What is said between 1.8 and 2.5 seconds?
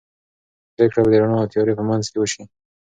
منځ کې وشي.